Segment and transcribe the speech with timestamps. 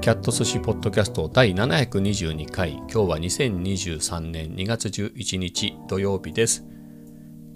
[0.00, 2.74] キャット寿司ポッドキャスト第722回。
[2.74, 6.64] 今日は2023年2月11日土曜日です。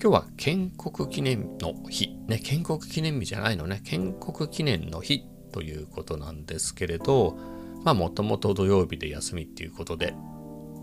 [0.02, 2.16] 今日は建国記念の日。
[2.26, 3.80] ね建国記念日じゃないのね。
[3.84, 7.38] 建国記念の日ということなんですけれど
[7.84, 10.14] まあもともと土曜日で休みっていうことで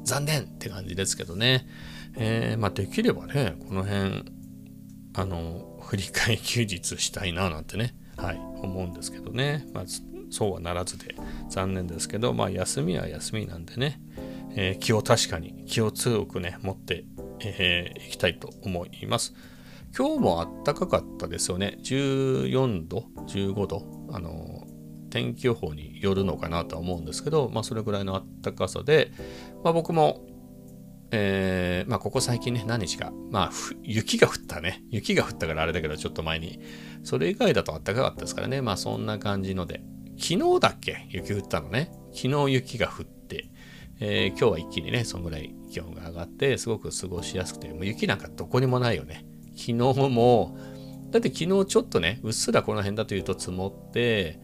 [0.05, 1.67] 残念って感じですけどね、
[2.15, 4.23] えー、まあできればねこの辺
[5.13, 9.83] あの振り替え休日したいななんてねはい思うんですけどね、まあ、
[10.29, 11.15] そうはならずで
[11.49, 14.01] 残念ですけど、まあ、休みは休みなんでね、
[14.55, 17.05] えー、気を確かに気を強くね持ってい、
[17.41, 19.33] えー、きたいと思います
[19.97, 24.67] 今日もあったかかったですよね14度15度あの
[25.09, 29.11] 天気予報によるのかなとは思うんですけど、まあ、それぐらいのあったかさで、
[29.63, 30.25] まあ、僕も
[31.11, 34.83] えー、まあ、ここ最近ね、何日か、まあ、雪が降ったね。
[34.89, 36.59] 雪が降ったからあれだけど、ちょっと前に。
[37.03, 38.61] それ以外だと暖かかったですからね。
[38.61, 39.81] まあ、そんな感じので、
[40.19, 41.07] 昨日だっけ？
[41.09, 41.91] 雪降ったのね。
[42.13, 43.45] 昨日雪が降って、
[43.99, 49.25] えー、今日は一気にね、そんぐらい気温が上がって、すごく過ごしやすくて、もう雪なんかどこにもないよね。
[49.51, 50.57] 昨日も、
[51.09, 54.39] だって昨日ちょっとね、うっすらこの辺だというと積もって、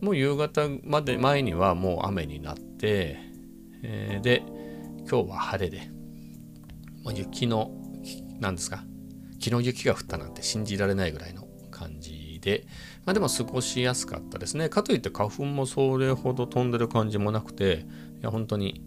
[0.00, 3.18] もう夕方まで前にはもう雨になって、
[3.82, 4.42] えー、で、
[5.10, 5.90] 今日は晴れで、
[7.02, 7.72] もう雪の、
[8.38, 8.84] 何ですか、
[9.42, 12.66] 昨日雪が降ったなんて信じられないぐらいの感じで、
[13.06, 14.68] まあ、でも過ごしやすかったですね。
[14.68, 17.86] かといって花粉もそれほど飛んでる感じもなくて、
[18.20, 18.82] いや本当に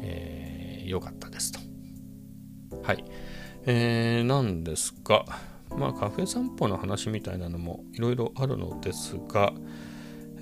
[0.00, 1.60] 良、えー、かったですと。
[2.82, 3.04] はい。
[3.64, 5.24] えー、なんですが、
[5.76, 9.52] まあカフェ散歩の話みたいなのもいろいろあるのですが、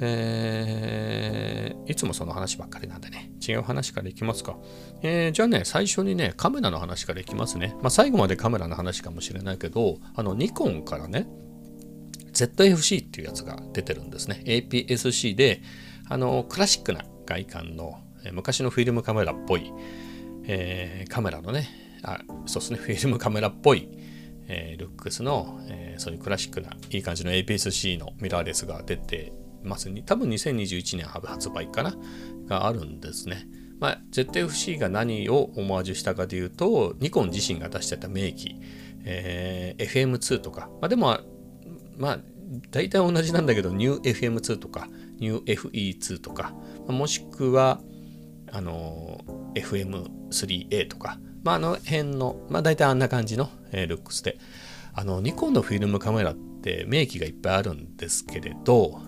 [0.03, 4.57] えー、いつもその話ばっかりなんでね、違う話からいきますか。
[5.03, 7.77] えー、じゃあね、最初にね、カメラの話からいきますね。
[7.83, 11.29] まあ、最後までカメラの話かもしれないけど、あの、ニコンからね、
[12.47, 14.43] ZFC っていうやつが出てるんですね。
[14.47, 15.63] APS-C で、
[16.09, 18.01] あの、クラシックな外観の、
[18.33, 19.73] 昔のフィルムカメラっぽい、
[20.45, 21.69] えー、カメラのね、
[22.03, 23.89] あ、そうですね、 フィルムカメラっぽい、
[24.49, 31.95] えー、ルックスの、えー、そういうクラシックないい感じの APS-C のミラーレスが出てますに、多分2021年発売かな？
[32.47, 33.47] があるんですね。
[33.79, 38.57] まあ、ZFC が何をオマージュしたかというと、ニコン自身が出してた名機、
[39.05, 41.19] えー、FM2 とか、まあ、でも
[42.01, 42.21] まあ、
[42.71, 44.89] 大体同じなんだけど、NewFM2 とか、
[45.21, 46.53] NewFE2 とか、
[46.89, 47.81] もしくは、
[48.51, 49.21] あの、
[49.55, 54.39] FM3A とか、まあ、あの辺の、まあ、大体あんな感じの、えー、ルックスで、
[54.93, 59.01] あの、ニコンのフィルムカメラって名機がいっぱいあるんですけれど、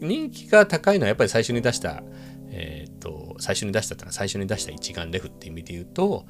[0.00, 2.02] 人気が高いのはやっぱり最初に出した、
[2.50, 6.26] えっ、ー、と、最初に出したってのは最初に出した一眼レフっていう意味で言うと、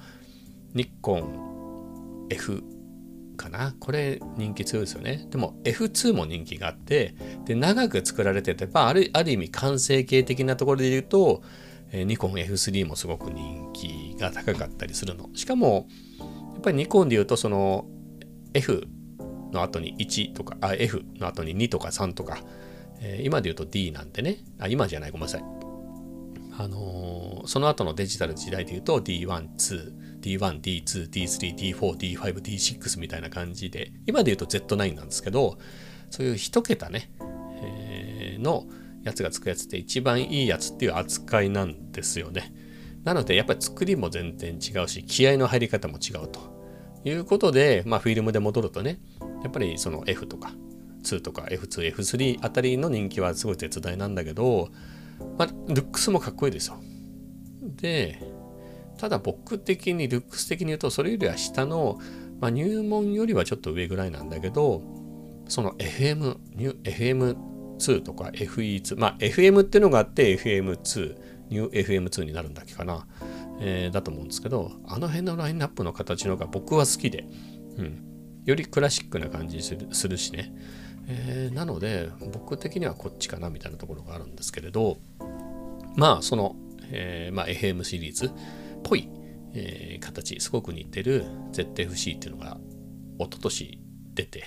[0.74, 2.62] ニコン F
[3.42, 3.75] かな。
[3.80, 5.26] これ人気強いですよね。
[5.30, 7.14] でも F2 も人気があって
[7.44, 11.42] で長く作られてて、まあ、あるある意味完成形的なところで言うと、
[11.91, 15.28] えー、ニコン F3 もすごく人気が高かったりするの。
[15.34, 15.88] しかも
[16.19, 17.86] やっぱりニコンで言うとその
[18.54, 18.86] F
[19.53, 22.38] の後に1とかあ F の後に2とか3とか、
[23.00, 24.38] えー、今で言うと D なんてね。
[24.59, 25.10] あ今じゃない。
[25.10, 25.44] ごめんなさい。
[26.59, 29.26] あのー、その後のデジタル時代で言うと D1、
[29.56, 35.59] 2 D1、D2、D3、D4、D5、D6 みたいな感じで、今で言うと Z9 なんですけど、
[36.10, 37.10] そういう一桁ね、
[37.62, 38.66] えー、の
[39.03, 42.53] やつがつくやつって一番いいやつっていう扱いなんですよね。
[43.05, 46.41] なので、やっぱり作りも全然違うし、気合の入り方も違うと
[47.04, 49.00] いうことで、まあフィルムで戻るとね、
[49.43, 50.53] やっぱりその F とか
[51.03, 54.71] 2とか F2、F3 あたりの人気はすごい絶大なんだけど、
[55.39, 56.81] まあ、ルックスもかっこいいですよ。
[57.62, 58.19] で、
[58.98, 61.98] ただ僕的にルックス的に言うとそれよりは下の、
[62.41, 64.82] まあ、入門よりはちょっと上ぐらいなんだけど
[65.48, 71.16] その FM FM2 とか FE2 まあ FM っていうのがあって FM2
[71.50, 73.06] ニュー FM2 になるんだっけかな、
[73.60, 77.27] えー、だと思うんですけどあの辺のラインナップの形のが僕は好きで、
[77.77, 78.03] うん、
[78.45, 80.54] よりクラシックな感じするするしね、
[81.09, 84.98] えー、なので僕的にはこっちかなみたいなところがあるんですけれど
[85.97, 86.56] まあその、
[86.91, 88.30] えーまあ、FM シリーズ。
[88.83, 89.09] ぽい、
[89.55, 92.59] えー、形、すごく似てる ZFC っていうのが
[93.19, 93.81] 一昨年
[94.15, 94.45] 出て、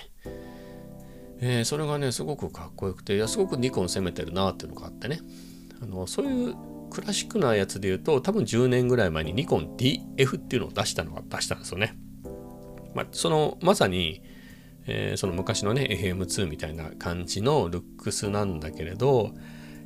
[1.40, 5.20] えー、それがね、すごくかっこよくて、いやすごくニコン攻めてるなっていうのがあってね、
[5.82, 6.54] あのそういう
[6.90, 11.96] クラシックなやつで言うと、多分10年ぐらい前にニコン DF っていうのを出したのは出したんですよね。
[12.94, 14.22] まあ、その、まさに、
[14.86, 19.32] えー、その昔のね、FM2 みたいな感じのルックスなんだけれど、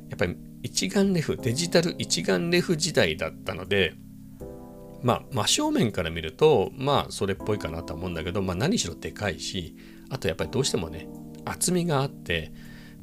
[0.09, 3.93] やっぱり一眼レフ、デジタル一眼レフ時代だったので、
[5.03, 9.75] まあ真正面から見るとまあそれっぽいかなと思うんだけど、まあ、何しろでかいし
[10.09, 11.07] あとやっぱりどうしてもね
[11.45, 12.51] 厚みがあって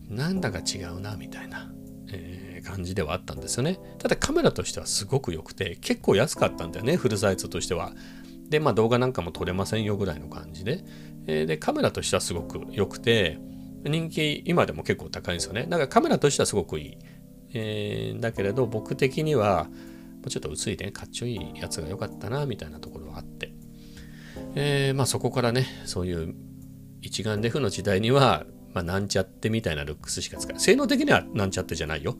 [0.08, 1.70] なんだか違うなみたいな、
[2.10, 3.78] えー、感じではあったんですよね。
[3.98, 7.92] ただカメラとしてはすごく良くて結構安かったんだよねフルサイズとしては。
[8.48, 10.84] でまあ動画なんかも撮れませんよぐらいの感じで。
[11.26, 13.38] えー、でカメラとしてはすごく良くて
[13.84, 15.66] 人気今でも結構高いんですよね。
[15.68, 16.98] だからカメラとしてはすごくいい。
[17.52, 19.68] えー、だけれど僕的には
[20.28, 23.52] ちょっと薄いねかっちょいいやつが良かったなみたいなところはあって。
[24.54, 26.34] えー、まあそこからねそういう
[27.02, 32.16] 一眼レフの時代にはまあ、なんちゃってみたいなルックスしか使え性能的にはなんちゃってじゃないよ。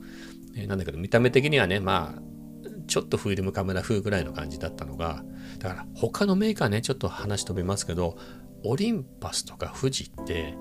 [0.55, 2.21] えー、なんだけど、見た目的にはね、まあ、
[2.87, 5.23] ちょっとフィルムカメラ風ぐらいの感じだったのが、
[5.59, 8.17] だから他のメーカーね、ちょっと話飛びますけど、
[8.63, 10.55] オリンパスとか富士って、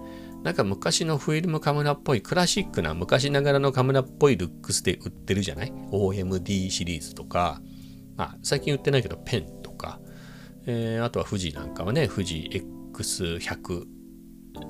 [0.44, 7.61] なんか昔のフィルムカメラっぽいクラシックな昔ながらのカメラっぽいルックスで売ってるじゃない ?OMD シリーズとか、
[8.17, 10.00] まあ最近売ってないけどペンとか、
[10.67, 12.49] えー、あとは富士なんかはね、富士
[12.94, 13.85] X100、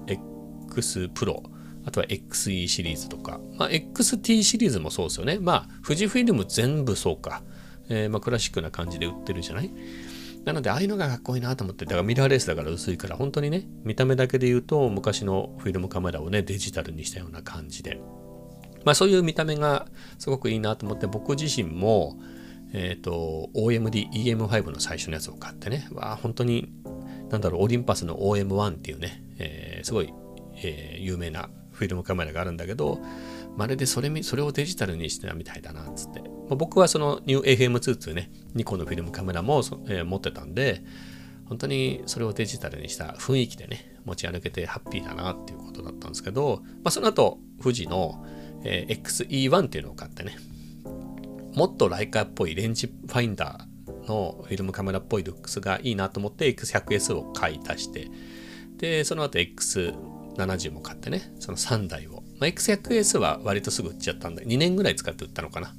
[0.06, 1.42] X Pro、
[1.84, 5.38] あとは XE シリーズとか、まあ、XT シリーズもそうですよね。
[5.40, 7.42] まあ、富士フィルム全部そうか。
[7.88, 9.72] えー、まあ、クラシックな感じで売ってるじゃない？
[10.48, 18.00] なので、ああいうのがかっこいいなと思って、だからミラーレースだから薄いから、本当にね、見た目だけで言うと、昔のフィルムカメラをね、デジタルにしたような感じで。
[18.84, 19.86] まあ、そういう見た目が
[20.18, 22.18] すごくいいなと思って、僕自身も、
[22.72, 26.72] えっ、ー、と、OMD EM5 の最初のやつを買ってね、わあ、本当に、
[27.30, 30.12] なんだろう、オリンパスの OM1 っていうね、えー、すごい
[30.62, 32.98] えー、有名なフィルムカメラがあるんだけど、
[33.58, 36.20] まるでそれそれをデジタルにしてたみたいだなっつって。
[36.20, 40.84] まあ、僕はそのニュー FM2 っていうね、ニコのフィルムカメラも、えー、持ってたんで、
[41.46, 48.24] 本当にそれをデジタルにした雰囲気でね、持ち歩けてハッピーだなっていうことだったんですけど、まあ、その後、富士の、
[48.62, 50.36] えー、XE1 っていうのを買ってね、
[51.56, 58.08] もっとライカっぽいレンジファインダーのフィルムカメラっぽいルックスがいいなと思って X100S を買い足して、
[58.76, 59.94] で、その後 X
[60.36, 62.17] 70も買ってね、その3台を。
[62.40, 65.74] まあ、X100S は割とすぐ売っちゃったんで、2年ぐらい使って売ったのかな。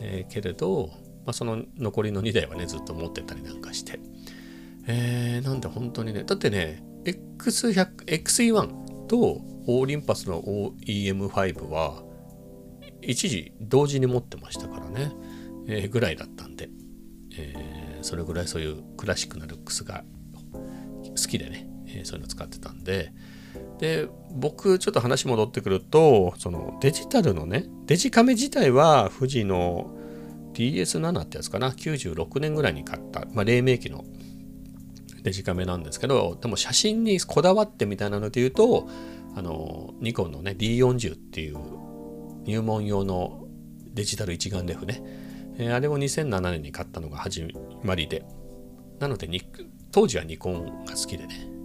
[0.00, 0.90] えー、けれど、
[1.24, 3.98] まあ、その残りの2台はね、ずっと持ってたりなんかして。
[4.86, 12.02] えー、なんで本当にね、だってね、X100、XE1 とオーリンパスの OEM5 は、
[13.02, 15.12] 一時同時に持ってましたからね、
[15.68, 16.68] えー、ぐらいだったんで、
[17.36, 20.04] えー、それぐらいそういうクラシックなルックスが
[20.52, 23.12] 好きでね、えー、そういうの使ってたんで、
[23.78, 29.94] で僕ちょっと話戻ってくるとそのデジタルのねデジカメ自体は富士の
[30.54, 34.04] DS7 ってやつかな96年ぐらいに買った、まあ、黎明期の
[35.22, 38.88] デジカメなんですけどでも写真にこだわってみたいなので言うと
[39.34, 41.58] あのニコンのね D40 っていう
[42.44, 43.44] 入門用の
[43.92, 45.02] デジタル一眼レフね、
[45.58, 47.46] えー、あれを2007年に買ったのが始
[47.82, 48.24] まりで。
[48.98, 49.28] なので
[49.92, 51.55] 当時はニコンが好きでね。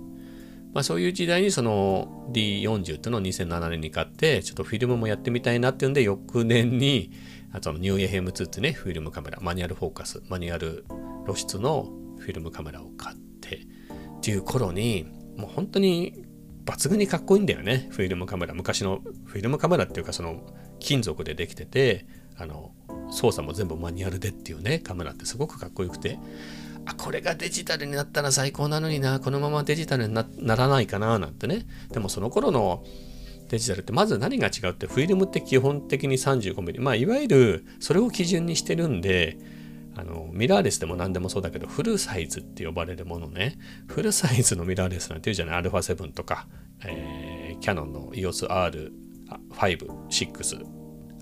[0.73, 7.12] まあ、そういう時代にその D40 っていうのを2007年に買ってちょっとフィルムもやってみたいなっていうんで翌年に
[7.51, 10.85] あとのニューエヘム2ってねフィルムカメラマニュアルフォーカスマニュアル
[11.25, 11.89] 露出の
[12.19, 16.23] フィルムカメラを買ってっていう頃にもう本当に
[16.65, 18.53] 抜群にかっこいいんだよねフィルムカメラ。
[18.53, 20.41] 昔のフィルムカメラっていうかその
[20.79, 22.06] 金属でできてて
[22.38, 22.71] あの
[23.12, 26.17] 操作も全部マニュアルでっていうねカメラってすごくかっこよくて。
[26.85, 31.65] あこれがデジタルになったら最高なのになこのままデジタルにならないかななんてね。
[31.91, 32.83] でもその頃の
[33.50, 39.38] デジタルってまず何が違うってフィルムって基本的に 35mm まあいわゆるそれを基準にしてるんで
[39.95, 43.57] あのミラーレスでも何でもそうだけどフルサイズって呼ばれるものね。
[43.88, 46.47] フルサイズのミラーレスなんていうじゃない？α7 とか、
[46.85, 50.65] えー、キャノンの EOS R56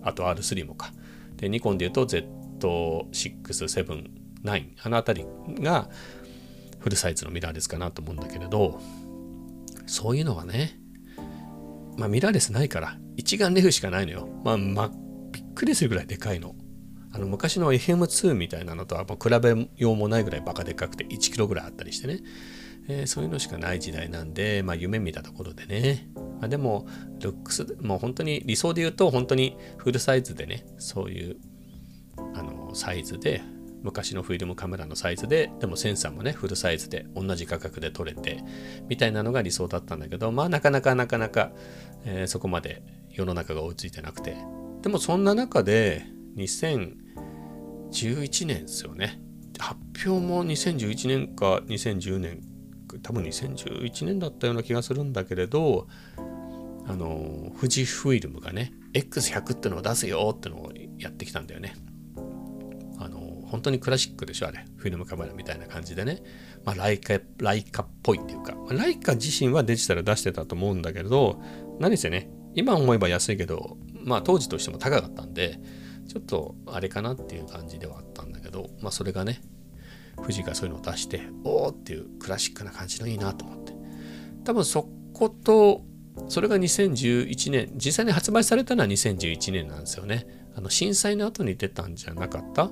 [0.03, 0.93] あと R3 もか。
[1.35, 5.89] でニコンで言うと Z6-7 9あの辺りが
[6.79, 8.79] フルサイズのミラーレスかなと思うんだけれど
[9.85, 10.79] そういうのはね
[11.97, 14.29] まあミラーレスないから一眼レフしかないのよ。
[14.45, 14.91] まあ、まあ、
[15.31, 16.55] びっくりするぐらいでかいの。
[17.11, 22.19] あの昔の FM2 みたいなのとはもう比べようもないぐらいバカでかくて1キロぐらいあったりしてね、
[22.87, 26.07] えー、そういうのしかない時代なんで、まあ夢見たところでね、
[26.39, 26.87] まあ、でも
[27.19, 31.37] ルックスもう本当に理想で言うと本当にフルサイズでねそういう
[32.35, 33.41] あのサイズで
[33.83, 38.43] 昔のフィルムカメラのサイズででもセンサーもねフルサイズで同じ価格で撮れて
[38.87, 41.51] みたいなのが理想だったんだけどまあなかなかなかなか、
[42.05, 44.37] えー、そこまで世の中が追いついてなくて。
[44.81, 46.05] でもそんな中で
[46.37, 49.21] 2011年ですよね。
[49.57, 49.77] 発
[50.09, 52.41] 表も2011年か2010年
[53.03, 55.87] 多分2011年だったような気がするんだけれど
[56.87, 61.75] あの富士フィルムがね X100 ってのを出すよってのをやってきたんだよね。
[63.49, 66.21] 本当にクラシックでしょあれフィルムカメラみたいな感じでね、
[66.65, 71.41] まあ、ライカライカっぽいっていうか、まあ、ライカ自身はデジタル出してたと思うんだけれど
[71.79, 75.59] 何せね今思えば安いけどまあ当時としても高かったんで
[76.09, 79.41] ちょっとあれかなっていう感じではあったんだけど、まあそれがね、
[80.17, 83.73] 富士がそういうのを出して、おおっていうクラシックな感じのいいなと思って。
[84.43, 85.83] 多分そこと、
[86.27, 90.25] それが2011年、実際に発売されたのは2011年なんですよね。
[90.55, 92.71] あの震災の後に出たんじゃなかった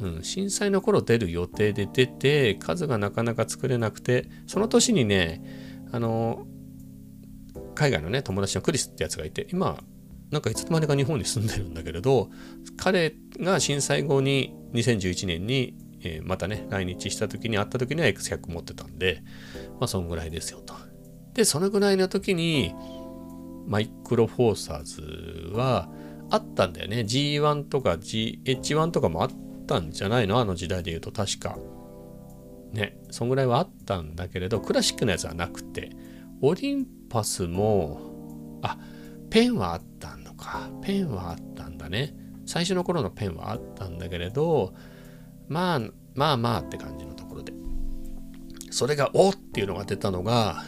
[0.00, 5.42] うん、震災の頃出る予定で出て、数がなかなか作れなくて、その年にね、
[5.92, 6.46] あの、
[7.74, 9.78] 海外のね、友達のクリスってやつがいて、今、
[10.30, 12.30] なんかいつの間にか日本に住んでるんだけれど、
[12.76, 19.22] 彼が震災後に2011年に、えー、またね、来日した時に会った時には X100 持ってたんで、
[19.78, 20.74] まあそんぐらいですよと。
[21.34, 22.74] で、そのぐらいの時に、
[23.66, 25.88] マイクロフォーサーズは
[26.30, 27.00] あったんだよね。
[27.00, 29.36] G1 とか GH1 とかもあった
[29.66, 30.38] たんじゃないの？
[30.38, 31.58] あの時代で言うと確か。
[32.72, 35.90] ね、そんぐらいはあったんだけれど、クラシックのやつはなくて、
[36.42, 38.78] オリンパスも、あ、
[39.30, 40.68] ペンはあったのか。
[40.82, 42.14] ペンはあったんだね。
[42.44, 44.74] 最初の頃のペンはあったんだけれど、
[45.48, 45.80] まあ、
[46.14, 47.52] まあまあって感じのところで。
[48.70, 50.62] それが、おっていうのが出たのが、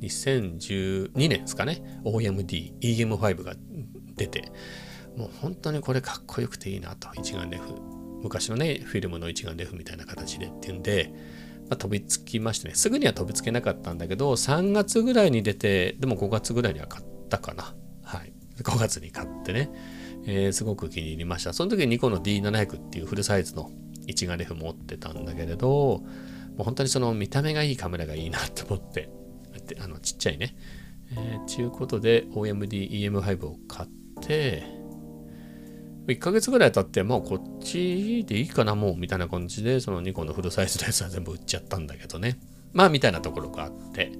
[0.00, 2.00] 2012年ですかね。
[2.04, 3.54] OMD、EM5 が
[4.16, 4.50] 出て、
[5.16, 7.08] もう本当にこれかっこよくていいなと。
[7.14, 7.97] 一眼レフ。
[8.22, 11.12] 昔のね、フィルムの一眼レフみたいな形でっていうんで、
[11.68, 12.74] まあ、飛びつきましてね。
[12.74, 17.74] すぐには飛びつけなかったんだけど、3月ぐらいに出て、でも5月ぐらいには買ったかな。
[18.02, 18.32] はい。
[18.62, 19.70] 5月に買ってね、
[20.26, 21.52] えー、すごく気に入りました。
[21.52, 23.70] その時にニコの D700 っていうフルサイズの
[24.06, 26.02] 一眼レフ持ってたんだけれど、も
[26.60, 29.10] う本当にその見た目がいいカメラがいいなって思って、
[29.80, 30.56] あのちっちゃいね。
[31.12, 33.88] えー、ちゅうことで OMD EM5 を買っ
[34.22, 34.77] て、
[36.08, 42.38] 1ヶ月ぐらい経って、もうこっちでいいかな、もう、みたいな感じで、そのニコンのフルサイズのやつは全部売っちゃったんだけどね。
[42.72, 44.12] まあ、みたいなところがあって、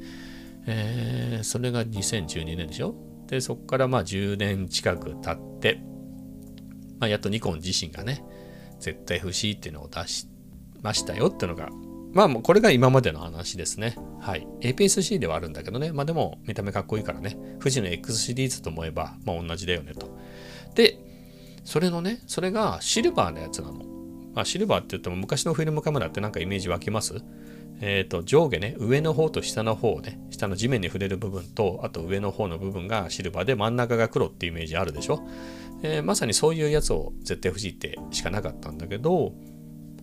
[0.66, 2.94] えー、それが2012年でしょ？
[3.26, 5.80] で、そこからまあ10年近く経って、
[6.98, 8.22] まあ、やっとニコン自身がね、
[8.80, 10.28] 絶対欲しいっていうのを出し
[10.82, 11.68] ましたよっていうのが、
[12.12, 13.96] まあもうこれが今までの話ですね。
[14.20, 14.46] はい。
[14.60, 15.92] APS-C ではあるんだけどね。
[15.92, 17.38] まあでも見た目かっこいいからね。
[17.60, 20.18] 富士の X シリーズと思えば、まあ同じだよねと。
[20.74, 20.98] で、
[21.68, 23.84] それのね、それがシルバーのやつなの。
[24.34, 27.22] まあシルバーって言っても昔のフィルムカメラってなんかイメージ湧きます？
[27.82, 35.28] えっ、ー、と、上下ね、上の方と下の方ね、下の地面に触れる部分と、あと上の方の部分がシルバーで真ん中が黒っていうイメージあるでしょ、
[35.82, 39.34] えー、まさにそういうやつを絶対欲しいってしかなかったんだけど、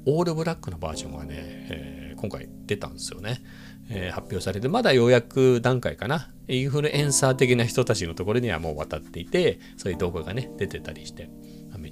[0.06, 3.42] オールブラックのバージョンがね、えー、今回出たんですよね、
[3.90, 6.30] えー、発表されて、まだようやく段階かな？
[6.48, 11.28] インフルエンサー的な人たちのところにはもう渡っていて、そういう動画がね、出てたりして、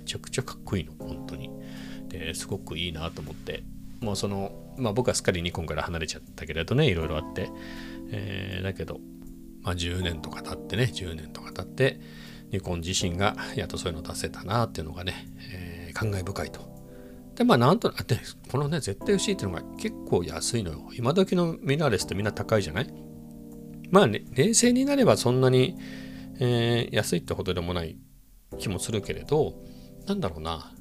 [0.03, 1.49] ちゃくちゃかっこいいの、本当に。
[2.09, 3.63] で、すごくいいなと思って、
[4.01, 7.49] もうその、まあ僕はすっかりニコンから離れちゃったけれどね、いろいろあって。
[8.11, 8.99] えー、だけど、
[9.61, 11.99] まあ10年とか経ってね、10年とか経って、
[12.51, 16.71] ニコン自身がやっとそういうの出せたなっていうのがね、えー、感慨深いと。
[17.35, 18.05] で、まあなんとなく、
[18.51, 20.89] このね、絶対欲しいっていうのが結構安いのよ。
[20.95, 22.93] 今時のミラーレスってみんな高いじゃない？
[23.89, 25.77] まあね、冷静になればそんなに、
[26.39, 27.97] えー、安いってほどでもない
[28.59, 29.55] 気もするけれど、
[30.05, 30.73] なんだろうな、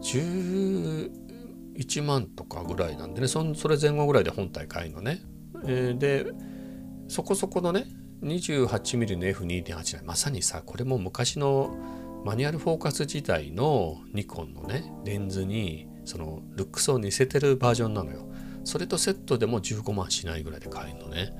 [0.00, 3.28] 11万とかぐらいなんでね。
[3.28, 5.22] そそれ前後ぐらいで本体買いのね、
[5.64, 6.26] えー、で
[7.08, 7.86] そこそこのね
[8.22, 11.76] 28mm の F2.8 まさにさこれも昔の
[12.24, 18.26] マニュアルフォーカス時代のニコンのねレンズにそのルックスを似せてるバージョンなのよ。
[18.64, 21.32] それとセットでも15万しないぐらいで買えるのね、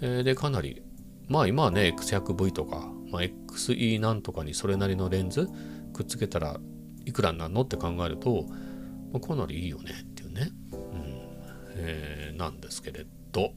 [0.00, 0.82] えー、でかなり
[1.28, 5.48] まあ今はね X100V とか、まあ、XE なんとかにそれなりのレンズ
[5.94, 6.60] くっつけたら
[7.06, 8.46] いくらになるのって考えると
[9.14, 10.80] まあ、かなりいいよねっていうね、うん。
[11.76, 13.52] えー、なんですけれど。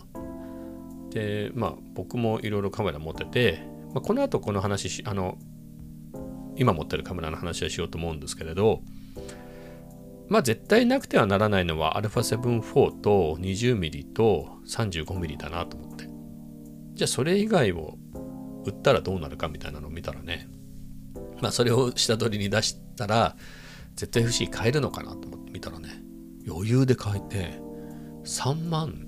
[1.10, 3.60] でまあ僕もいろいろカメラ持ってて、
[3.94, 5.38] まあ、この後この話あの
[6.58, 8.82] 今持ってるカメラの話はしようと思うんですけれど
[10.28, 16.08] まあ絶対なくてはならないのは α7-4 と 20mm と 35mm だなと思って。
[16.94, 17.98] じゃあそれ以外を
[18.66, 20.50] 売ったらどうなるかみたいなのを見たらね
[21.42, 23.36] まあそれを下取りに出したら
[23.96, 26.02] 絶対 FC 買えるのかなと思って見たらね
[26.48, 27.60] 余裕で買えて
[28.24, 29.08] 3万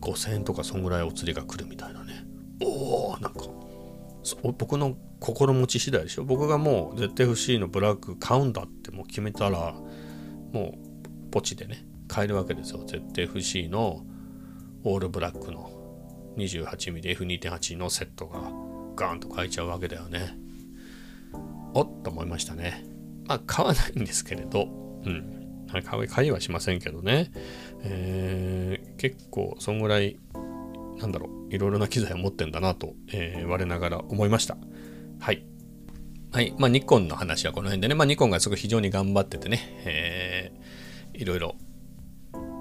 [0.00, 2.24] 5000円とかそんぐらいお釣りが来るみたいなね。
[2.62, 3.40] おおなんか
[4.58, 6.24] 僕の心持ち次第でしょ。
[6.24, 9.74] 僕がもう ZFC のブラック買うんだってもう決めたら
[10.52, 12.84] もうポチでね買えるわけですよ。
[12.86, 14.04] ZFC の
[14.84, 15.70] オールブラックの
[16.36, 18.40] 28mmF2.8 のセットが
[18.94, 20.36] ガーンと買えちゃうわけだよね。
[21.76, 22.86] おっと思いましたね
[23.26, 24.68] まあ、買わないんですけれど、
[25.04, 25.64] うん。
[25.82, 27.30] 買い買いはしませんけどね。
[27.82, 30.16] えー、結構、そんぐらい、
[30.98, 34.56] なんだろう、いろいろな機材を持ってんだなと、えー、我ながら思いました。
[35.18, 35.44] はい。
[36.32, 36.54] はい。
[36.56, 41.56] まあ、ニコンの話はこの辺でね、まあ、ニコンがすごい非常に頑張っててね、えー、いろいろ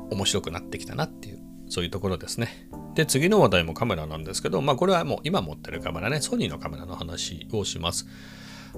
[0.09, 2.67] 面白くなってきたなっていう、そういうところですね。
[2.95, 8.07] で、次の話題もカメラなんですけど、まあ、これはもう今持ってるカメラね、ソニーのカメラの話をします。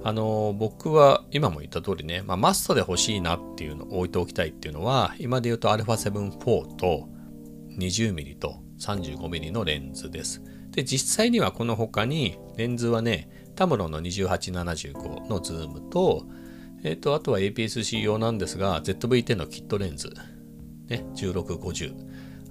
[0.03, 7.09] あの、僕は今も言った通りね、まあ、マストで欲しいなっていうのを置いておきたいっていうのは、今で言うと α7-4 と
[7.77, 10.41] 20mm と 35mm のレンズです。
[10.71, 16.25] で、実際にはこの他にレンズはね、タムロンの2875のズームと、
[16.83, 20.09] えっ、ー、と、あとは APS-C 用なんですが、ZV-10 のキットレンズ、
[20.87, 21.95] ね、1650。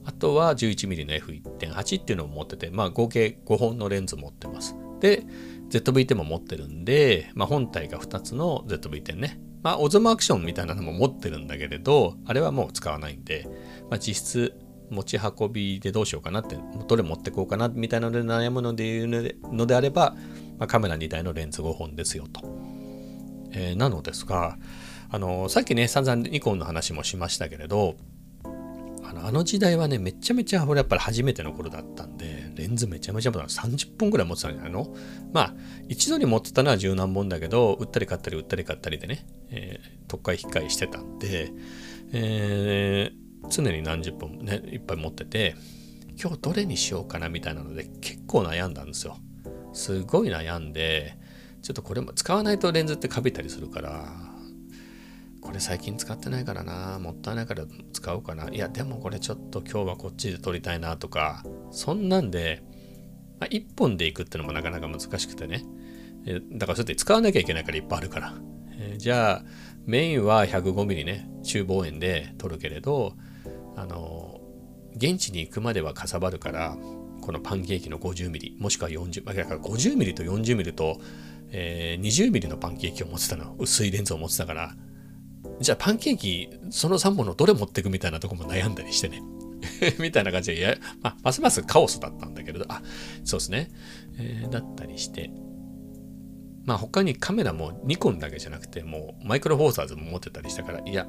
[0.05, 4.77] あとは 11mm の F1.8 っていうのを持ってて、まあ合計5本のレンズ持ってます。
[5.01, 5.25] で、
[5.71, 9.41] ZV-10 も持ってるんで、まあ本体が2つの ZV-10 ね。
[9.63, 13.49] まあオズマアクションみたいなのも持ってるんだけれど、あれはもう使わないんで、
[13.91, 14.55] まあ実質
[14.91, 16.57] 持ち運びでどうしようかなって、
[16.87, 20.15] どれ持ってこうかなみたいなので悩むので言うのであれば、
[20.59, 22.43] まあ、カメラ2台のレンズ5本ですよと。
[23.53, 24.59] えー、なのですが、
[25.09, 27.97] あのさっきね、散々ニコンの話もしましたけれど、
[29.05, 34.95] あのあの時代はね、めちゃめちゃ俺やっぱり初めての頃だったんで、レンズめちゃめちゃ30本ぐらい持ってたんじゃないの
[35.33, 35.55] まあ、
[35.89, 41.53] 一度に持ってたのは十何本だけど、売ったり買ったり売ったり買ったりでね、えー、特会引っかえしてたんで、
[42.13, 45.55] えー、常に何十本ね、いっぱい持ってて、
[46.21, 49.19] 今日どれにしようかなみたいなので結構悩んだんですよ。
[49.75, 51.19] すごい悩んで
[51.63, 54.09] ちょっとこれも使わないとレンズってかびたりするから
[55.47, 56.99] これ最近使ってないからな。
[56.99, 58.51] もったいないから使おうかな。
[58.51, 61.45] いやでもこれちょっと今日はこっちで撮りたいなとか。
[61.71, 62.65] そんなんで、
[63.39, 65.65] まあ、1本でいくってのもなかなか難しくてね。
[66.53, 68.35] だからそうやって使わなきゃいけないからいっぱいあるから、
[68.73, 69.45] えー、じゃあ
[69.85, 73.15] メインは 105mm ね中望遠で撮るけれど
[73.77, 74.41] あの
[74.97, 76.77] 現地に行くまではかさばるから
[77.21, 81.01] このパンケーキの 50mm もしくは 40mm だから 50mm と 40mm と、
[81.51, 83.55] えー、20mm のパンケーキを持ってたの。
[83.59, 84.75] 薄いレンズを持ってたから。
[85.61, 89.23] じゃあパンケーキその3本のどれ持っていくみたいなとこも悩んだりしてね
[89.99, 92.83] みたいな感じで、や、まあ、ますますカオスだったんだけれど、あ、
[93.25, 93.71] そうですね。
[94.19, 95.31] えー、だったりして、
[96.65, 101.07] まあ他にカメラもニコンだけじゃなくて、もうマイクロフォーサーズも持ってたりしたから、いや、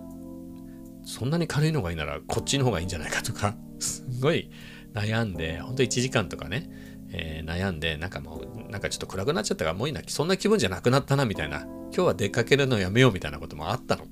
[1.04, 4.50] そんなに軽いのがいいならこっちの方がいいんじゃないかとか、 すごい
[4.94, 6.70] 悩んで、ほんと1時間とかね、
[7.12, 11.62] えー、悩んで、なんかもう、なんかちょっと暗くなっちゃったからもういいな、そんな気分じゃなくなったな、みたいな。
[11.62, 14.06] 今日は出かけるのやめよう、みたいなこともあったの。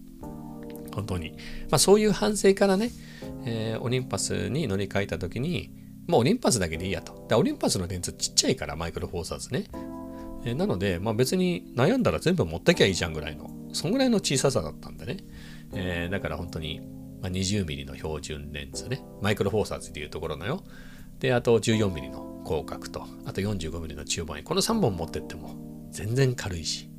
[0.96, 1.32] 本当に。
[1.70, 2.92] まあそういう反省からね、
[3.46, 5.70] えー、オリンパスに乗り換えた時に、
[6.08, 7.26] もうオリンパスだけでいいやと。
[7.28, 9.66] で、オリンパスのレンズちっちゃいから、マイクロフォーサーズね。
[10.46, 15.18] えー、なので、まあ別に悩んだら全部持ってきゃいいじゃんぐらいの、そんぐらいの小ささだったんでね。
[15.74, 16.80] えー、だから本当に、
[17.22, 19.04] まあ、20mm の標準レンズね。
[19.22, 20.64] マイクロフォーサーズでいうところのよ。
[21.20, 26.90] で、あと 14mm の広角と、あと 45mm の中望遠、この3本持ってっても全然軽いし。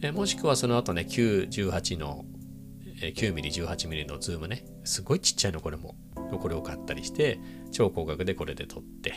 [0.00, 2.24] えもしくはその後ね、918の
[3.00, 4.64] 9mm、18mm のズームね。
[4.84, 5.94] すごいちっちゃいのこれも。
[6.40, 9.14] これを買ったりして、超広角でこれで撮って、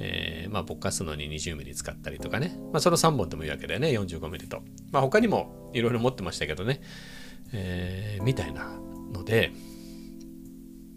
[0.00, 2.56] えー、まあ、ぼかすのに 20mm 使ったりとかね。
[2.72, 4.62] まあ、その3本でもいいわけだよね、45mm と。
[4.90, 6.80] まあ、他にもいろいろ持ってましたけどね。
[7.52, 8.78] えー、みたいな
[9.12, 9.52] ので、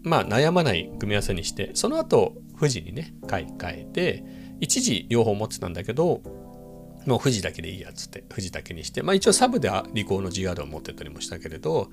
[0.02, 4.24] まあ悩まない組み合わせにして、その後富士にね、買い替えて、
[4.60, 6.22] 一時両方持ってたんだけど、
[7.06, 11.90] もう富士だけでいいやつって、富士だけにして、まあ一応サブでリコーの GR を持ってたりもしたけれど、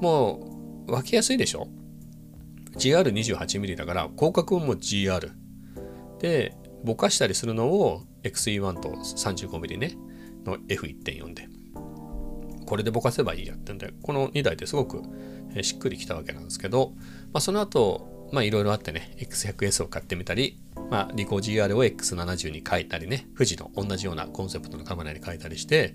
[0.00, 1.68] もう分けやすいでしょ
[2.76, 5.30] ?GR28mm だから広角も GR。
[6.20, 9.94] で、ぼかしたりするのを XE1 と 35mm ね、
[10.44, 11.48] の F1.4 で。
[12.66, 15.02] これでぼかせばいいやってんで、この2台ですごく
[15.62, 16.92] しっくりきたわけなんですけど、
[17.32, 20.60] まあ、その後、まあいろいろあってね、X100S を買ってみたり、
[20.90, 25.94] まあリコ GR を X70 に変えたりね、富士の同じようなコンセプトのカメラに変えたりして、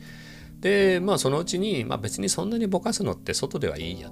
[0.59, 4.09] で、まあそのうちに、まあ別にそんなにぼかすのって外ではいいや。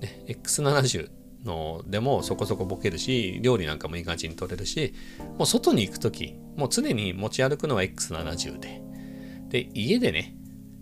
[0.00, 1.10] ね、X70
[1.44, 4.94] のでもそこそこボケるし、料理なんかもいい感じに撮れるし、
[5.38, 8.82] もう外に行くとき、もう常に持ち歩くのは X70 で。
[9.48, 10.34] で、家でね、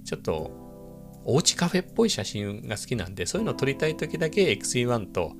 [0.05, 0.51] ちょっと
[1.25, 5.33] おうちカフェっぽい写真が好きなんで、そういうのを撮りたい時だけ XE1 と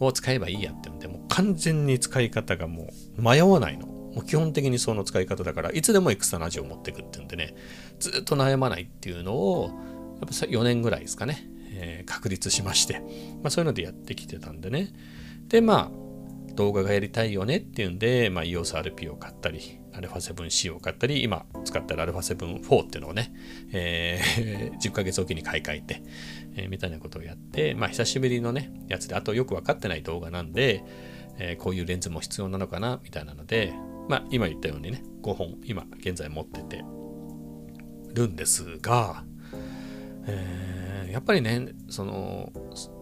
[0.00, 3.86] を使えばいいやってんで、もう完全に使い方がもう迷わないの。
[3.86, 7.54] もう基本的にその使い方だから、いつでも X70 を持ってくってんでね、
[7.98, 9.70] ずっと悩まないっていうのを、
[10.20, 13.00] やっぱ4年ぐらいですかね、えー、確立しまして、
[13.42, 14.92] まあそういうのでやってきてたんでね。
[15.48, 16.06] で、まあ、
[16.54, 23.32] 動画がやりたいよねっていうんで、まあ、EOSRP を買ったり、α7C を買ったり、今使ってる α7-4 っていうのをね、
[23.72, 26.02] えー、 10ヶ月おきに買い替えて、
[26.56, 30.82] え、みたいなことをやって、まあ、久しぶりのね、やつで、あとよくわかってない動画なんで、
[31.38, 33.72] え、こういうレンズも必要なのかな、みたいなので、
[34.08, 36.84] まあ、今言ったようにね、5本、今現在持ってて、
[38.16, 39.24] るんですが、
[40.26, 42.50] えー、やっぱりねその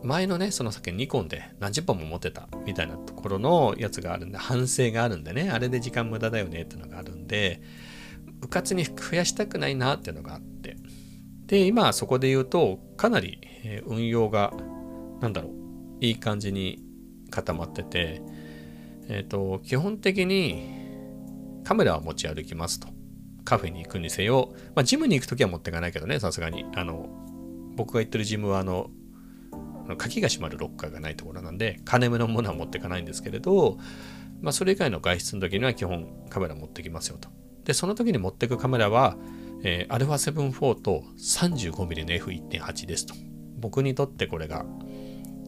[0.03, 7.63] 前のねその先ニコンで何十本も持ってたみたいなところのやつがあるんで反省があるんでねあれで時間無駄だよねっていうのがあるんで
[8.43, 10.54] うかつに増やしたくないなっていうのがあって
[11.55, 13.41] で今そこで言うとかなり
[13.87, 14.53] 運用が
[15.21, 15.53] なんだろう
[16.01, 16.83] いい感じに
[17.31, 18.23] 固まってて
[19.09, 22.89] えっ、ー、と基本的にカメラは持ち歩きますと
[23.45, 26.65] カフェに行くにせよ、まあ、ジムに行くときは持っていかないけどね、さすがに。
[26.75, 27.07] あの、
[27.77, 28.91] 僕が行ってるジムは、あの、
[29.99, 33.77] 鍵が閉まるロッカーがないところなんで、金目のものは持っていかないんですけれど、
[34.41, 37.29] まあ、それ以外の外出の時には基本カメラ持ってきますよと。
[37.65, 39.19] で、その時に持ってくカメラは、
[39.65, 43.15] えー、α7 4と 35mm の F1.8 ですと。
[43.59, 44.67] 僕にとってこれが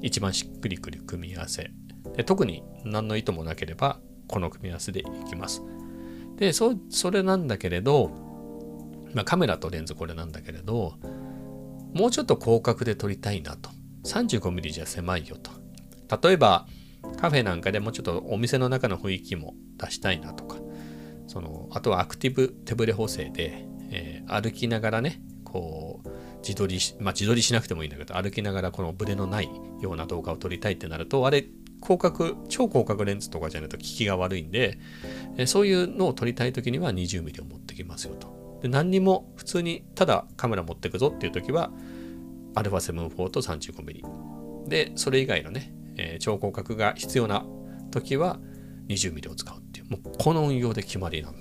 [0.01, 1.71] 一番しっくりくる組み合わせ。
[2.17, 5.63] で特に何の意図もなければ、この組み合わせでいきます。
[6.37, 8.11] で、そそれなんだけれど、
[9.13, 10.95] まあ、カメラとレンズこれなんだけれど、
[11.93, 13.71] もうちょっと広角で撮りたいなと。
[14.07, 15.51] 35mm じゃ狭いよと。
[16.29, 16.67] 例えば、
[17.21, 20.57] カフェなんかでもうちょっとお店の中の雰囲気も出したいなとか、
[21.27, 31.47] そのあとはアクティブ手ブレ補正で、えー、歩きながらね、こう、自撮りし、まあ自撮りしなくてもいいんだけど、歩きながらこのブレのないような動画を撮りたいってなると、あれ、
[31.83, 34.79] 広角、超広角レンズとかじゃないと効きが悪いんで、
[35.37, 38.61] えそういうのを撮りたい時には 20mm を持ってきますよと。
[38.63, 41.71] で何にも普通にただカメラ持ってくぞっていう時は
[42.55, 44.69] α7-4 と 35mm。
[44.69, 47.45] で、それ以外のね、えー、超広角が必要な
[47.91, 48.39] 時は
[48.89, 51.35] 20mm を使うっていう、もうこの運用で決まりなの。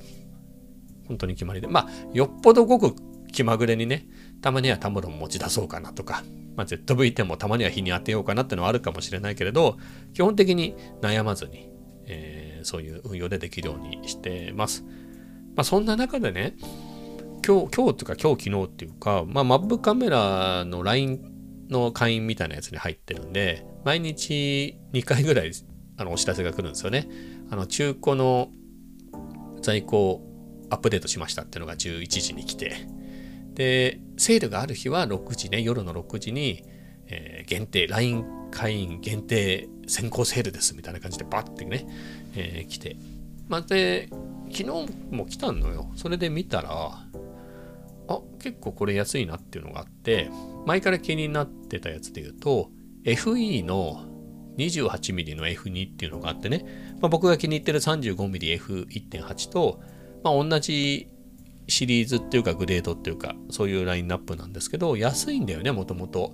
[1.08, 1.68] 本当に決まりで。
[1.68, 2.96] まあ、よっぽどごく
[3.32, 4.08] 気まぐれにね、
[4.42, 6.24] たまにはタムロン持ち出そうかなとか、
[6.56, 9.78] まあ、ZV-10 もたまには日に当てようかなってのはあるかもしれないけれど、
[10.14, 11.70] 基本的に悩まずに、
[12.06, 14.84] えー、そういう運用でできるようにしてます。
[15.56, 16.56] まあ、そんな中でね、
[17.46, 21.32] 今日、今日っていうか今日昨日っていうか、まあ、マップカメラの LINE
[21.70, 25.52] の会員みたいなやつに入ってるんで、毎日2回ぐらい
[25.98, 27.08] あのお知らせが来るんですよね。
[27.50, 28.50] あの中古の
[29.62, 30.22] 在庫
[30.70, 32.88] アップデートしましたっていうのが11時に来て、
[33.54, 36.64] で、セールがある日は6時ね、夜の6時に、
[37.08, 41.88] えー、限定、LINE 会員限定先行セールですみたいな感じでバッてね、
[42.36, 42.98] えー、来て。
[43.48, 44.10] まあ、で、
[44.52, 44.66] 昨日
[45.12, 45.92] も来たのよ。
[45.96, 46.70] それで見たら、
[48.08, 50.30] あ、結構これ安いなっていうのがあって、
[50.66, 52.70] 前から気になってたやつで言うと、
[53.04, 54.06] FE の
[54.58, 56.66] 28mm の F2 っていうのがあってね、
[57.02, 59.82] まあ、僕が気に入ってる 35mmF1.8 と、
[60.26, 61.08] まあ、同じ
[61.68, 66.34] シリーズっていうかグレードっていうかそういうラインナップなんですけど安いんだよねもともと。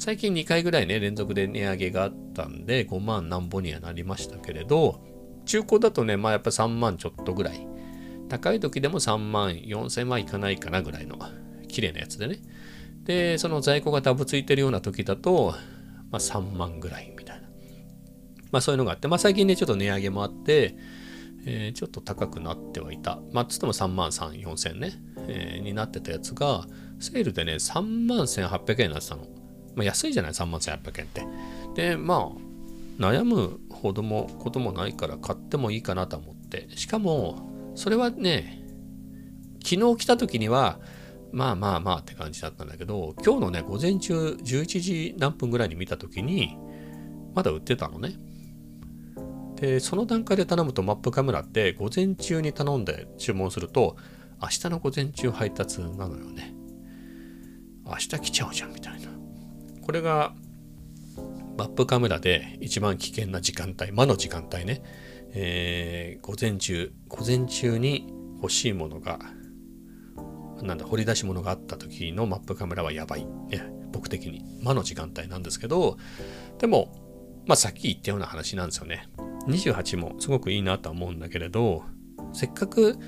[0.00, 5.04] 最近2回ぐらいね連続で値上げがあったんで5万何ぼにはなりましたけれど
[5.44, 7.66] 中古だとねまあやっぱ3万ちょっとぐらい。
[8.28, 11.18] 高い時でも3万4000万いかないかなぐらいの
[11.68, 12.38] 綺麗なやつでね。
[13.04, 15.54] でその在庫がダブついてるような時だと、
[16.10, 17.48] まあ、3万ぐらいみたいな。
[18.50, 20.76] まあそういうのがあって、まあ最近ねちょっと値上げもあって
[21.46, 23.20] えー、ちょっと高くなってはいた。
[23.32, 24.92] まあ、つっても3万3、4千ね、
[25.28, 26.66] えー、になってたやつが、
[26.98, 29.22] セールでね、3万1800円になってたの。
[29.74, 31.26] まあ、安いじゃない ?3 万1800円って。
[31.74, 32.50] で、まあ、
[33.00, 36.68] 悩むほどもこともないから買ってもいいかなと思って。
[36.76, 38.62] しかも、それはね、
[39.64, 40.78] 昨日来た時には、
[41.32, 46.56] まあまあまあって感じだったんだけど、今日のね、午前中11時何分ぐらいに見た時に、
[47.34, 48.14] まだ売ってたのね。
[49.60, 53.96] で、その段階で頼むとマップカメラって午前中に頼んで注文すると
[54.40, 56.54] 明日の午前中配達なのよね。
[57.84, 59.08] 明日来ちゃうじゃんみたいな。
[59.82, 60.34] これが
[61.58, 64.82] マップカメラで一番危険な時間帯、魔の時間帯ね。
[65.32, 69.18] えー、午前中、午前中に欲しいものが、
[70.62, 73.26] なんだ、掘り出し物があった時のマップカメラはやばい。
[73.26, 74.42] ね、僕的に。
[74.62, 75.98] 魔の時間帯なんですけど、
[76.58, 79.08] でも、まあさっき言ったような話なんですよね。
[79.46, 81.84] 28もすごくいいなとは思うんだけれど、
[82.32, 82.98] せっかく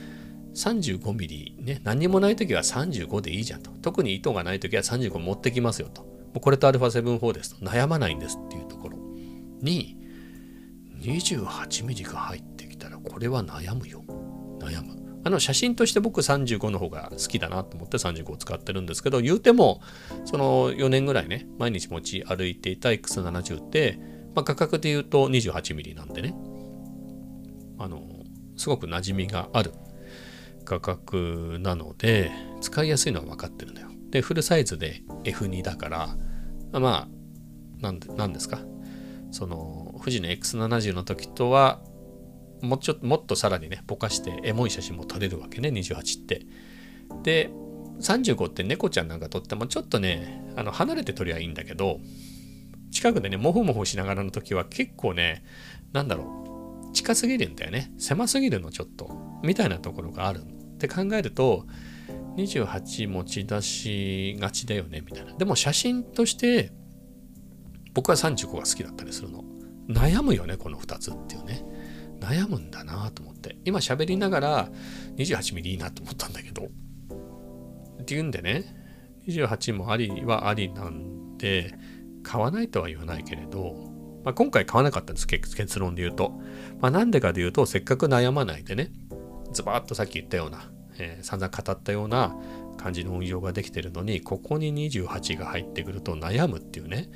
[0.55, 3.71] 35mm ね、何にもない時は35でいいじゃんと。
[3.83, 6.03] 特に糸がない時は35持ってきますよと。
[6.03, 7.65] もうこれと α7-4 ですと。
[7.65, 8.99] 悩まないんですっていうところ
[9.61, 9.97] に、
[11.01, 14.05] 28mm が入ってきたらこれは悩むよ。
[14.61, 15.03] 悩む。
[15.25, 19.81] あの写真として僕35の方が好きだなと思って35を使ってるんですけど、言うても、
[20.25, 23.99] その4年ぐらいね、毎日持ち歩いていた X70 って、
[24.35, 26.35] まあ、価格で言うと 28mm なんでね、
[27.79, 28.03] あの、
[28.57, 29.73] すごく馴染みがある
[30.65, 33.89] 価格なので、使いやすいのは分かってるんだよ。
[34.11, 36.17] で、フルサイズで F2 だから、
[36.79, 37.09] まあ、
[37.81, 38.61] なんで、なんですか？
[39.31, 41.83] その、富士の X70 の時とは、
[42.61, 46.47] もうちょっと、もっとさらにね、ぼかしてエモい写真も撮れるわけね、28って。
[47.23, 47.51] で、
[48.01, 51.99] 35って猫ちゃんなんかとってもちょっとね、あの離れて撮りゃいいんだけど、
[52.93, 55.43] 近くでね、モフモフしながらの時は結構ね、
[55.93, 57.93] なんだろう、近すぎるんだよね。
[57.99, 59.41] 狭すぎるのちょっと。
[59.43, 61.67] みたいなところがあるって考えると、
[62.37, 65.35] 28持ち出しがちだよね、みたいな。
[65.35, 66.71] でも写真として、
[67.95, 69.43] 僕は35が好きだったりするの。
[69.89, 71.65] 悩むよね、この2つっていうね。
[72.21, 73.57] 悩むんだなと思って。
[73.65, 74.69] 今喋りながら
[75.17, 76.69] 28mm いいなと思ったんだけど。
[78.03, 78.65] っていうんでね、
[79.27, 81.75] 28もありはありなんで、
[82.23, 83.75] 買わないとは言わないけれど、
[84.25, 86.41] まあ、今回買わなかったんです、結論で言うと。
[86.81, 88.93] まあ、なんでかで言うと、せっかく悩まないでね、
[89.53, 92.37] ズバッとさっき言ったような、えー、散々語ったような
[92.79, 97.11] 感じの運用ができてるのに、ここに28が入ってくると悩むっていうね、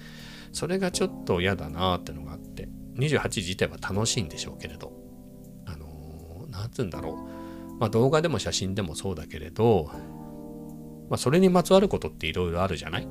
[0.52, 4.92] それがちょっと嫌だなってのがあって、28自体は楽しいんでしょうけれど、
[5.66, 7.78] あのー、つうんだろう。
[7.78, 9.90] まあ動画でも写真でもそうだけれど、
[11.10, 13.08] まあそれにまつわることっていろいろあるじゃない？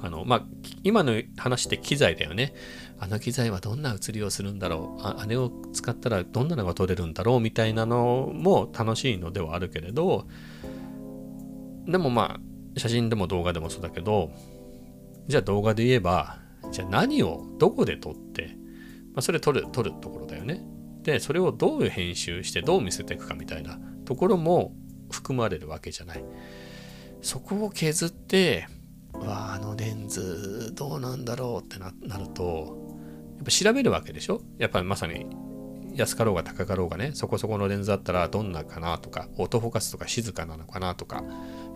[0.00, 0.46] あの、まあ、
[0.82, 2.54] 今の話って機材だよね。
[2.98, 5.16] あの機材はどんな写りをするんだろうあ。
[5.20, 10.26] あれを使ったらどんなのが撮れるんだろうみたいなのも楽しいのではあるけれど、
[11.86, 14.30] でもまあ、写真でも動画でもそうだけど、
[15.28, 16.38] じゃあ動画で言えば、
[16.70, 18.56] じゃあ何をどこで撮って、
[19.14, 20.62] まあ、それ撮る、撮るところだよね。
[21.02, 24.74] で、それをどういう編集してどう見せていくかみたいなところも
[25.10, 26.24] 含まれるわけじゃない。
[27.22, 28.68] そこを削って、
[29.76, 32.76] レンズどうなんだろうってなると
[33.36, 34.40] やっぱ調べるわけでしょ？
[34.58, 35.26] やっぱりまさに
[35.94, 41.22] 安かろうが高かろうがねそこそこのレンズだったらどんなかなとかオートフォーカスとか静かなのかなとか、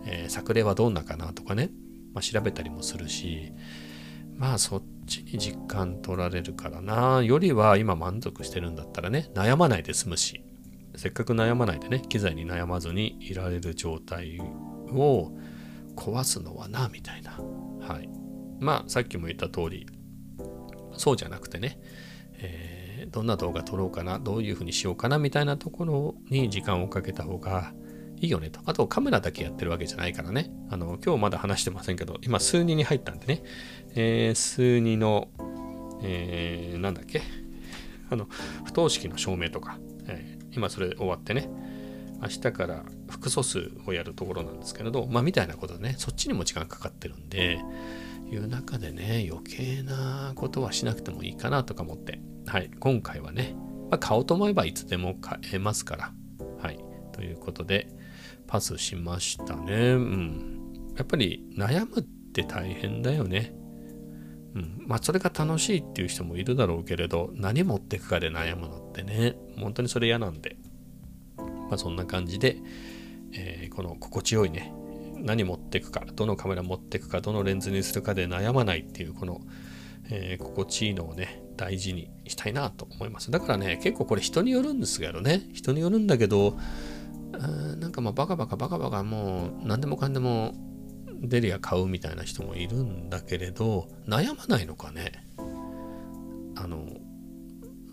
[0.05, 1.69] えー、作例はどんなかなとかね、
[2.13, 3.51] まあ、調べたりもするし
[4.35, 10.43] まあそっちに実感取られるからなよりは今満足してるんだったらね悩まないで済むし
[10.95, 15.31] せっかく悩まないでね機材に悩まずにいられる状態を
[15.95, 17.37] 壊すのはな、みたいな。
[17.81, 18.09] はい。
[18.59, 19.87] まあ、さっきも言った通り、
[20.93, 21.79] そうじゃなくてね、
[22.37, 27.73] えー、どんな動画撮ろうかな、どういうふうにしようかな、みたいなところに時間をかけた方が
[28.19, 28.59] いいよねと。
[28.65, 30.51] あと、カメラだけやってるわけじゃないからね。
[30.69, 33.43] あの、今日まだ話してませんけど、今、数2に入ったんでね、
[33.95, 35.29] えー、数2の、
[36.03, 37.21] えー、なんだっけ、
[38.09, 38.27] あの、
[38.65, 41.49] 不等式の照明とか、えー、今それ終わってね、
[42.21, 47.59] 明日から複素数をやるところなんですけれど、まあみたいなことでね、そっちにも時間かかってるんで、
[48.31, 53.55] いう中でね、余計なことはしなくてもいいかなとか思って、はい、今回はね、
[53.89, 56.13] まあ、買おうと思えばいつでも買えますから、
[56.61, 56.79] はい、
[57.11, 57.89] ということで、
[58.47, 59.93] パスしましたね。
[59.93, 60.73] うん。
[60.97, 63.53] やっぱり悩むって大変だよね。
[64.55, 64.85] うん。
[64.87, 70.57] まあ、それが楽しいっていう人もいるだろうけれど、何持ってくかで悩むのってね、本当にそれ嫌なんで。
[71.71, 72.57] まあ、そんな感じで、
[73.33, 74.73] えー、この心地よいね、
[75.19, 79.39] 何持ってくか、どのカメラ持ってくか、どのレンズにするかで悩まないっていう、この、
[80.09, 83.31] えー、心地いいのをね、大事にしたいなと思います。
[83.31, 86.57] だからね、結構これ人によるんですけどね、人によるんだけど、
[87.79, 90.53] なんかまあバカバカバカバカもう何でもかんでも
[91.21, 95.25] デリア買うみたいな人もいるんだけれど、悩まないのかね。
[96.57, 96.85] あの、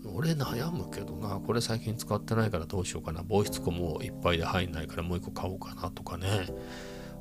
[0.05, 3.23] 俺悩むけどなこれ最近使ってないからどうしようかな。
[3.27, 6.47] 防湿庫もいっぱいで入んないからもう一個買おうかなとかね。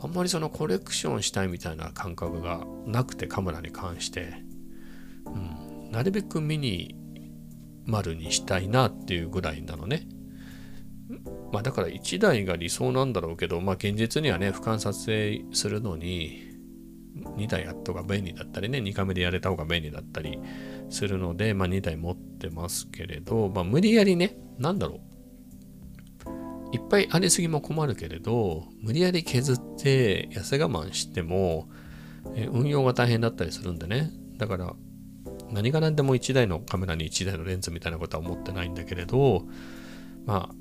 [0.01, 4.45] あんまりそのコレクションしたいみたいな感覚がなくてカメラに関して、
[5.27, 6.95] うん、なるべくミニ
[7.85, 10.07] 丸にしたいなっていうぐらいなのね。
[11.53, 16.48] まあだから1台が理想なんだろうけどまあ現実にはね俯瞰撮影するのに
[17.37, 20.39] 2台あった方が便利だったりね2カメでやれた方が便利だったり
[20.91, 25.09] するので、まあ、2台持ってますけれど、まあ、無理やりね、なんだろう。
[26.75, 31.69] いっぱいありすぎも困るけれど、無理やり削って痩せ我慢しても、
[32.35, 34.11] え運用が大変だったりするんでね。
[34.37, 34.75] だから、
[35.51, 39.47] 何が何でも1台のカメラに1台のレンズみたいなことは思ってないんだけれど、
[40.27, 40.55] まあ、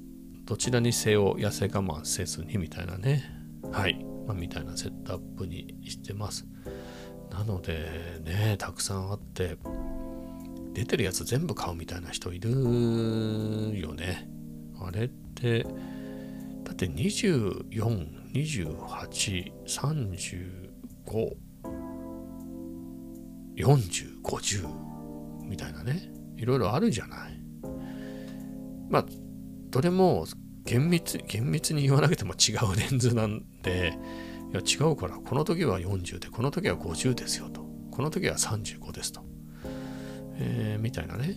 [0.46, 3.24] どちらにせよ痩せ我慢せずにみたいなね。
[3.72, 4.07] はい。
[4.27, 6.45] まあ、みたいなセットアップにしてます。
[7.31, 9.57] なのでね、たくさんあって、
[10.73, 12.51] 出てるやつ全部買うみたいな人いる
[13.79, 14.29] よね。
[14.79, 15.69] あれって、だ
[16.73, 17.71] って24、
[18.33, 21.35] 28、35、
[23.55, 24.67] 40、50
[25.45, 26.11] みたいなね。
[26.35, 27.41] いろいろあるじゃない。
[28.89, 29.05] まあ、
[29.69, 30.27] どれも
[30.63, 33.93] 厳密、厳密に言わなくても違うレンズなんで、
[34.51, 37.62] いや違うから、この時は40で、この時は50ですよと。
[37.91, 39.21] この時は35ですと。
[40.39, 41.36] えー、みたいなね。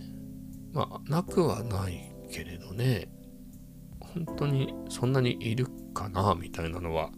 [0.72, 3.08] まあ、なくはないけれどね、
[4.00, 7.10] 本当にそんなにいるかな、みたいなのは、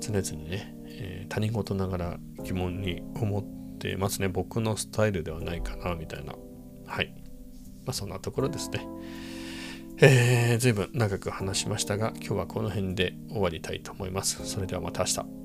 [0.00, 4.28] 常々ね、えー、他人事ながら疑問に思ってますね。
[4.28, 6.34] 僕のスタイルではないかな、みたいな。
[6.86, 7.14] はい。
[7.84, 8.84] まあ、そんなところですね。
[10.04, 14.44] えー、随分長く話しましたが、今日はこの辺で終わりたいと思います。
[14.44, 15.41] それではまた明日。